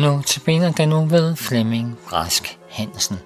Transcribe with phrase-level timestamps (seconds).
[0.00, 3.18] Nu tilbage den nu ved Flemming Rask Hansen.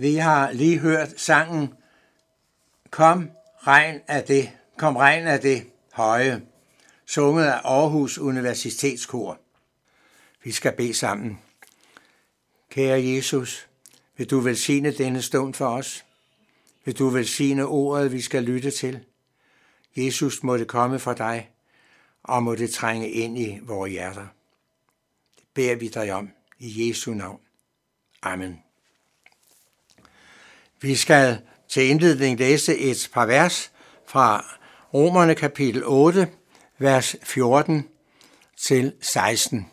[0.00, 1.74] Vi har lige hørt sangen
[2.90, 6.46] Kom regn af det, kom regn af det høje,
[7.06, 9.40] sunget af Aarhus Universitetskor.
[10.44, 11.38] Vi skal bede sammen.
[12.70, 13.68] Kære Jesus,
[14.16, 16.04] vil du velsigne denne stund for os?
[16.84, 19.04] Vil du velsigne ordet, vi skal lytte til?
[19.96, 21.50] Jesus, må det komme fra dig,
[22.22, 24.26] og må det trænge ind i vores hjerter.
[25.36, 27.40] Det beder vi dig om i Jesu navn.
[28.22, 28.69] Amen.
[30.82, 33.72] Vi skal til indledning læse et par vers
[34.06, 34.44] fra
[34.94, 36.28] Romerne kapitel 8,
[36.78, 37.88] vers 14
[38.60, 39.66] til 16.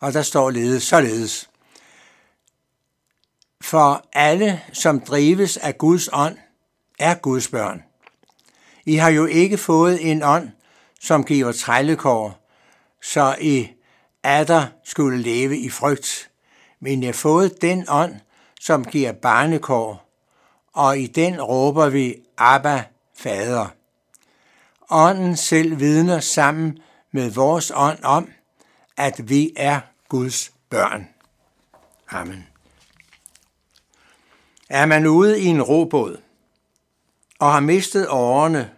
[0.00, 1.50] Og der står ledet således.
[3.60, 6.36] For alle, som drives af Guds ånd,
[6.98, 7.82] er Guds børn.
[8.86, 10.50] I har jo ikke fået en ånd,
[11.00, 12.48] som giver trællekår,
[13.02, 13.68] så I
[14.22, 16.30] atter skulle leve i frygt,
[16.80, 18.14] men I har fået den ånd,
[18.60, 20.03] som giver barnekår,
[20.74, 22.84] og i den råber vi, Abba,
[23.16, 23.66] Fader.
[24.90, 26.78] Ånden selv vidner sammen
[27.12, 28.28] med vores ånd om,
[28.96, 31.08] at vi er Guds børn.
[32.10, 32.46] Amen.
[34.68, 36.20] Er man ude i en robåd
[37.38, 38.70] og har mistet årene,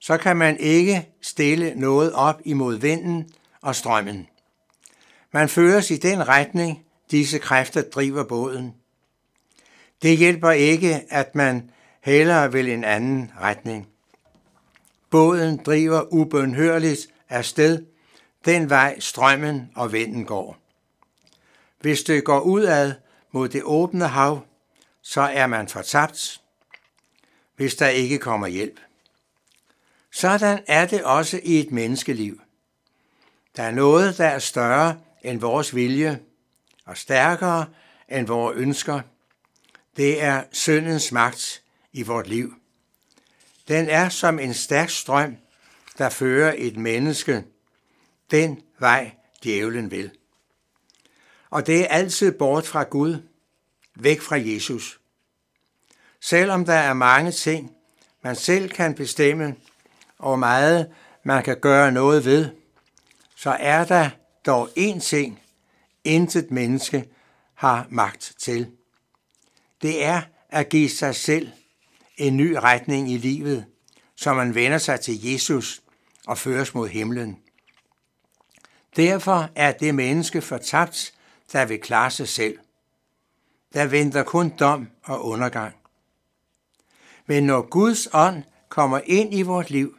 [0.00, 3.30] så kan man ikke stille noget op imod vinden
[3.62, 4.28] og strømmen.
[5.32, 8.74] Man føres i den retning, disse kræfter driver båden.
[10.02, 11.70] Det hjælper ikke, at man
[12.00, 13.88] hellere vil en anden retning.
[15.10, 17.86] Båden driver ubønhørligt afsted
[18.44, 20.56] den vej strømmen og vinden går.
[21.80, 22.94] Hvis det går udad
[23.30, 24.46] mod det åbne hav,
[25.02, 26.40] så er man fortabt,
[27.56, 28.80] hvis der ikke kommer hjælp.
[30.12, 32.40] Sådan er det også i et menneskeliv.
[33.56, 36.20] Der er noget, der er større end vores vilje
[36.84, 37.66] og stærkere
[38.08, 39.00] end vores ønsker.
[39.96, 41.62] Det er syndens magt
[41.92, 42.54] i vort liv.
[43.68, 45.36] Den er som en stærk strøm,
[45.98, 47.44] der fører et menneske
[48.30, 49.10] den vej,
[49.44, 50.10] djævlen vil.
[51.50, 53.22] Og det er altid bort fra Gud,
[53.94, 55.00] væk fra Jesus.
[56.20, 57.72] Selvom der er mange ting,
[58.22, 59.56] man selv kan bestemme,
[60.18, 62.48] og meget man kan gøre noget ved,
[63.36, 64.10] så er der
[64.46, 65.42] dog én ting,
[66.04, 67.08] intet menneske
[67.54, 68.75] har magt til.
[69.82, 71.50] Det er at give sig selv
[72.16, 73.64] en ny retning i livet,
[74.16, 75.82] så man vender sig til Jesus
[76.26, 77.38] og føres mod himlen.
[78.96, 81.14] Derfor er det menneske fortabt,
[81.52, 82.58] der vil klare sig selv.
[83.74, 85.74] Der venter kun dom og undergang.
[87.26, 89.96] Men når Guds ånd kommer ind i vort liv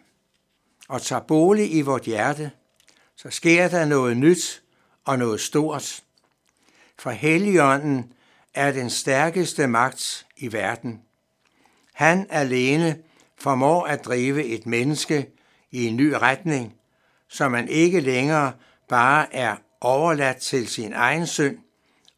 [0.87, 2.51] og tager bolig i vort hjerte,
[3.15, 4.63] så sker der noget nyt
[5.05, 6.03] og noget stort.
[6.99, 8.13] For Helligånden
[8.57, 11.01] er den stærkeste magt i verden.
[11.93, 12.99] Han alene
[13.37, 15.29] formår at drive et menneske
[15.71, 16.75] i en ny retning,
[17.27, 18.53] så man ikke længere
[18.87, 21.57] bare er overladt til sin egen synd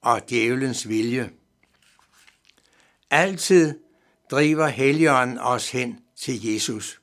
[0.01, 1.29] og djævelens vilje.
[3.09, 3.79] Altid
[4.31, 7.01] driver Helligånden os hen til Jesus.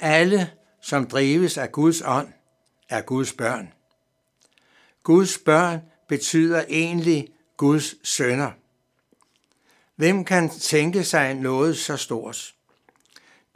[0.00, 0.50] Alle,
[0.80, 2.32] som drives af Guds ånd,
[2.88, 3.72] er Guds børn.
[5.02, 8.50] Guds børn betyder egentlig Guds sønner.
[9.96, 12.54] Hvem kan tænke sig noget så stort?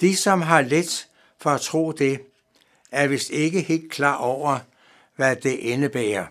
[0.00, 1.08] De, som har let
[1.38, 2.20] for at tro det,
[2.92, 4.58] er vist ikke helt klar over,
[5.16, 6.26] hvad det indebærer.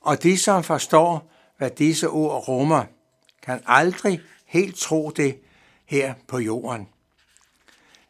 [0.00, 2.84] Og de, som forstår, hvad disse ord rummer,
[3.42, 5.38] kan aldrig helt tro det
[5.84, 6.88] her på jorden.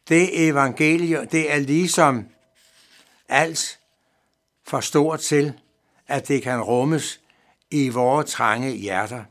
[0.09, 2.25] Det evangelium, det er ligesom
[3.29, 3.79] alt
[4.63, 5.53] for stort til,
[6.09, 7.21] at det kan rummes
[7.71, 9.23] i vores trange hjerter.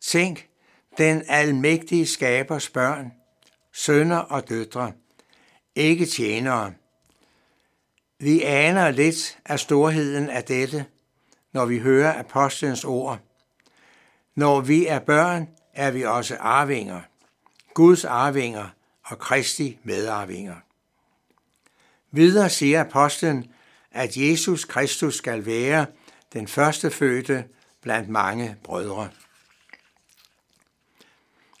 [0.00, 0.48] Tænk,
[0.98, 3.12] den almægtige skabers børn,
[3.72, 4.92] sønner og døtre,
[5.74, 6.72] ikke tjenere,
[8.18, 10.86] vi aner lidt af storheden af dette,
[11.52, 13.18] når vi hører apostlens ord.
[14.34, 17.00] Når vi er børn, er vi også arvinger,
[17.74, 18.68] Guds arvinger
[19.04, 20.56] og Kristi medarvinger.
[22.10, 23.53] Videre siger apostlen,
[23.94, 25.86] at Jesus Kristus skal være
[26.32, 27.44] den første fødte
[27.82, 29.10] blandt mange brødre.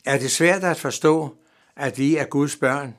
[0.04, 1.36] Er det svært at forstå,
[1.76, 2.96] at vi er Guds børn,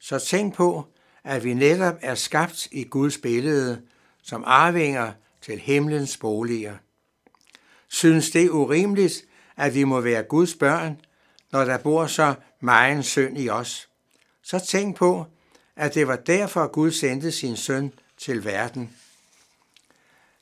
[0.00, 0.86] så tænk på,
[1.24, 3.82] at vi netop er skabt i Guds billede
[4.22, 6.76] som arvinger til himlens boliger.
[7.88, 9.24] Synes det urimeligt,
[9.56, 11.00] at vi må være Guds børn,
[11.52, 13.88] når der bor så meget synd i os?
[14.42, 15.26] Så tænk på,
[15.76, 17.92] at det var derfor Gud sendte sin søn
[18.24, 18.96] til verden.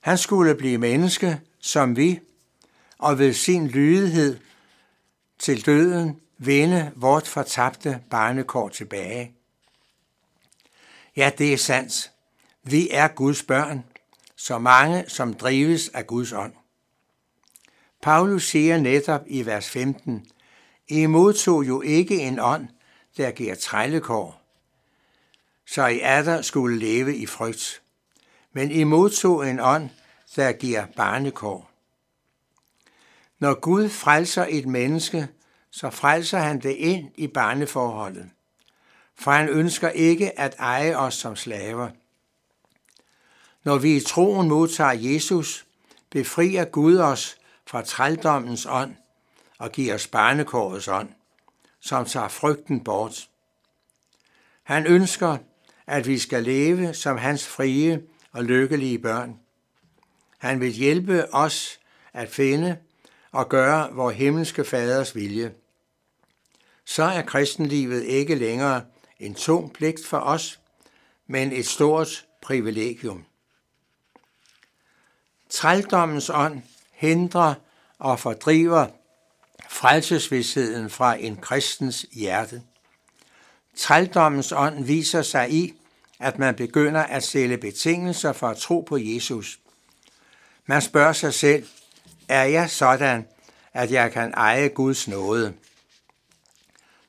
[0.01, 2.21] Han skulle blive menneske som vi,
[2.99, 4.39] og ved sin lydighed
[5.39, 9.33] til døden vinde vort fortabte barnekår tilbage.
[11.17, 12.13] Ja, det er sandt.
[12.63, 13.85] Vi er Guds børn,
[14.37, 16.53] så mange som drives af Guds ånd.
[18.03, 20.27] Paulus siger netop i vers 15,
[20.89, 22.69] I modtog jo ikke en ånd,
[23.17, 24.42] der giver trællekår,
[25.75, 27.83] så I skulle leve i frygt.
[28.53, 29.91] Men I modtog en ånd,
[30.37, 31.71] der giver barnekår.
[33.39, 35.29] Når Gud frelser et menneske,
[35.71, 38.31] så frelser han det ind i barneforholdet
[39.23, 41.91] for han ønsker ikke at eje os som slaver.
[43.65, 45.67] Når vi i troen modtager Jesus,
[46.11, 47.37] befrier Gud os
[47.67, 48.95] fra trældommens ånd
[49.59, 51.09] og giver os barnekårets ånd,
[51.81, 53.29] som tager frygten bort.
[54.63, 55.39] Han ønsker,
[55.87, 59.39] at vi skal leve som hans frie og lykkelige børn.
[60.39, 61.81] Han vil hjælpe os
[62.13, 62.77] at finde
[63.33, 65.55] og gøre vor himmelske faders vilje.
[66.85, 68.85] Så er kristenlivet ikke længere
[69.19, 70.61] en tung pligt for os,
[71.27, 73.25] men et stort privilegium.
[75.51, 76.63] Trældommens ånd
[76.93, 77.55] hindrer
[77.99, 78.87] og fordriver
[79.69, 82.63] frelsesvidsheden fra en kristens hjerte.
[83.77, 85.75] Trældommens ånd viser sig i,
[86.21, 89.59] at man begynder at stille betingelser for at tro på Jesus.
[90.67, 91.67] Man spørger sig selv,
[92.29, 93.27] er jeg sådan,
[93.73, 95.55] at jeg kan eje Guds nåde?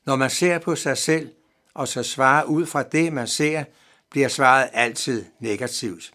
[0.06, 1.32] Når man ser på sig selv
[1.74, 3.64] og så svarer ud fra det, man ser,
[4.10, 6.14] bliver svaret altid negativt.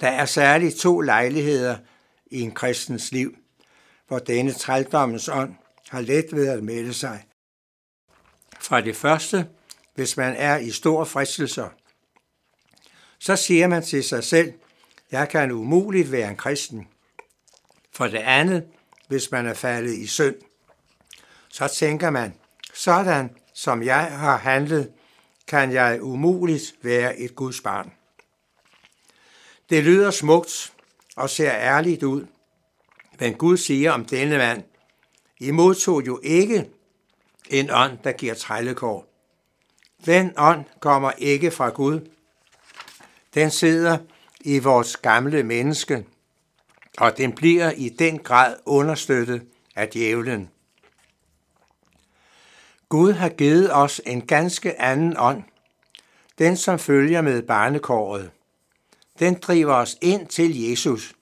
[0.00, 1.78] Der er særligt to lejligheder
[2.26, 3.36] i en kristens liv,
[4.08, 5.54] hvor denne trældommens ånd
[5.88, 7.24] har let ved at melde sig.
[8.68, 9.48] Fra det første,
[9.94, 11.68] hvis man er i store fristelser,
[13.18, 14.52] så siger man til sig selv,
[15.12, 16.88] jeg kan umuligt være en kristen.
[17.92, 18.64] For det andet,
[19.08, 20.34] hvis man er faldet i synd,
[21.48, 22.34] så tænker man,
[22.74, 24.92] sådan som jeg har handlet,
[25.46, 27.92] kan jeg umuligt være et Guds barn.
[29.70, 30.72] Det lyder smukt
[31.16, 32.26] og ser ærligt ud,
[33.20, 34.62] men Gud siger om denne mand,
[35.40, 36.70] I modtog jo ikke
[37.50, 39.06] en ånd, der giver trællekår.
[40.06, 42.00] Den ånd kommer ikke fra Gud.
[43.34, 43.98] Den sidder
[44.40, 46.06] i vores gamle menneske,
[46.98, 49.42] og den bliver i den grad understøttet
[49.76, 50.50] af djævlen.
[52.88, 55.42] Gud har givet os en ganske anden ånd,
[56.38, 58.30] den som følger med barnekåret.
[59.18, 61.14] Den driver os ind til Jesus.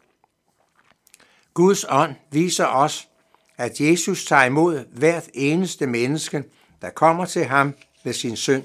[1.54, 3.09] Guds ånd viser os,
[3.57, 6.45] at Jesus tager imod hvert eneste menneske,
[6.83, 8.65] der kommer til ham med sin synd.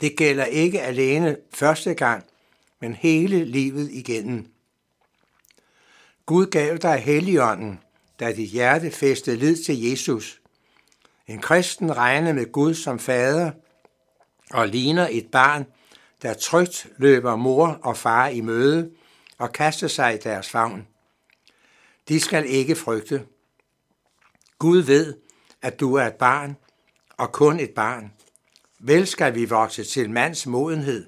[0.00, 2.24] Det gælder ikke alene første gang,
[2.80, 4.46] men hele livet igennem.
[6.26, 7.80] Gud gav dig Helligånden,
[8.20, 10.40] da dit hjerte fæstede lid til Jesus.
[11.26, 13.50] En kristen regner med Gud som fader
[14.50, 15.64] og ligner et barn,
[16.22, 18.90] der trygt løber mor og far i møde
[19.38, 20.86] og kaster sig i deres favn.
[22.08, 23.26] De skal ikke frygte.
[24.58, 25.14] Gud ved,
[25.62, 26.56] at du er et barn,
[27.16, 28.12] og kun et barn.
[28.78, 31.06] Vel skal vi vokse til mands modenhed,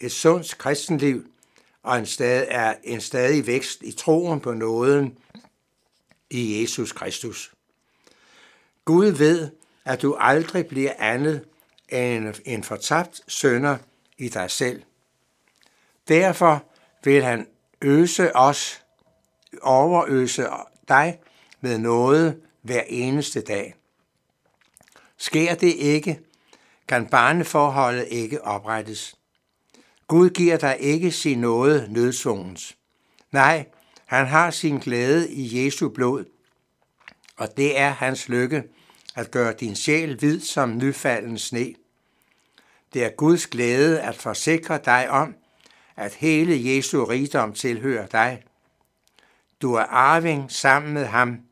[0.00, 1.26] et sundt kristenliv
[1.82, 5.18] og en stadig, er en stadig vækst i troen på nåden
[6.30, 7.52] i Jesus Kristus.
[8.84, 9.50] Gud ved,
[9.84, 11.44] at du aldrig bliver andet
[11.88, 13.78] end en fortabt sønder
[14.18, 14.82] i dig selv.
[16.08, 16.64] Derfor
[17.04, 17.46] vil han
[17.82, 18.81] øse os,
[19.62, 20.46] overøse
[20.88, 21.18] dig
[21.60, 23.74] med noget hver eneste dag.
[25.16, 26.20] Sker det ikke,
[26.88, 29.14] kan barneforholdet ikke oprettes.
[30.08, 32.76] Gud giver dig ikke sin nåde nødsvungens.
[33.32, 33.66] Nej,
[34.06, 36.24] han har sin glæde i Jesu blod,
[37.36, 38.62] og det er hans lykke
[39.14, 41.74] at gøre din sjæl hvid som nyfalden sne.
[42.94, 45.34] Det er Guds glæde at forsikre dig om,
[45.96, 48.42] at hele Jesu rigdom tilhører dig.
[49.62, 51.46] Du er arving sammen med ham.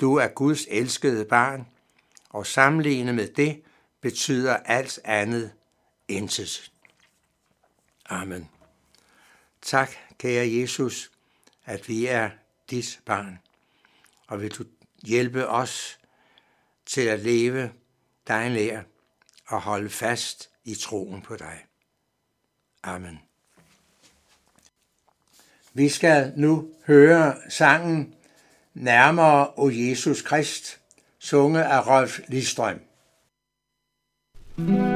[0.00, 1.66] Du er Guds elskede barn,
[2.28, 3.62] og sammenlignet med det
[4.00, 5.52] betyder alt andet
[6.08, 6.72] intet.
[8.06, 8.48] Amen.
[9.62, 11.10] Tak, kære Jesus,
[11.64, 12.30] at vi er
[12.70, 13.38] dit barn,
[14.26, 14.64] og vil du
[15.02, 15.98] hjælpe os
[16.86, 17.72] til at leve
[18.28, 18.82] dig nær
[19.46, 21.66] og holde fast i troen på dig.
[22.82, 23.29] Amen.
[25.80, 28.14] Vi skal nu høre sangen
[28.74, 30.80] Nærmere o Jesus Krist,
[31.18, 32.80] sunget af Rolf Lidstrøm.
[34.58, 34.89] thank you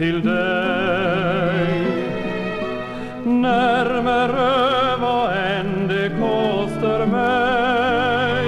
[0.00, 1.86] till dig.
[3.24, 8.46] Närmare vad än det kostar mig.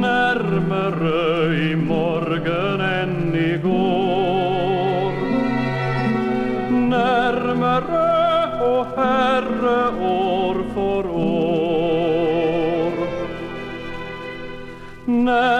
[0.00, 5.12] Närmare i morgon än igår
[6.70, 8.08] Närmare,
[8.62, 11.68] o Herre, år för år.
[15.04, 15.57] Närmare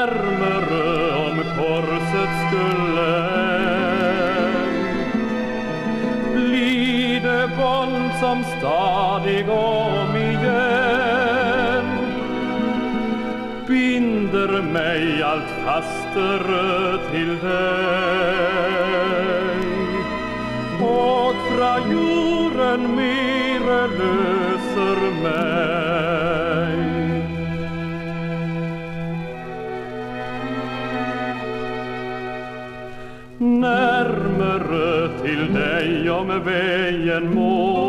[13.78, 18.78] binder mig allt fastare till dig.
[20.80, 26.78] Och fra jorden mera löser mig.
[33.38, 37.88] Närmare till dig om vägen må.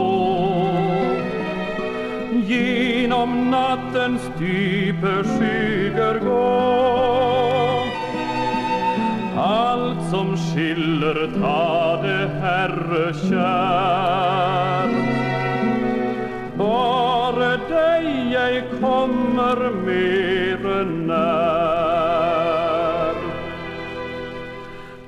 [2.47, 5.68] Genom nattens dype sky.
[10.09, 14.89] Som skiller ta det Herre kär.
[16.57, 21.29] Bare deg jag kommer mere nær.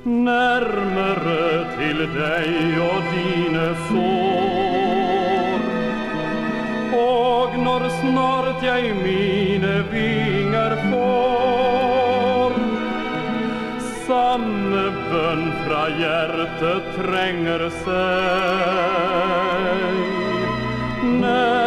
[0.04, 2.54] Närmare till dig
[2.90, 5.60] och dine sår.
[6.94, 11.42] Och når snart jag mine vinger får.
[14.12, 14.71] sammen
[15.12, 18.92] bön fra hjärtat tränger sig
[21.04, 21.61] närmare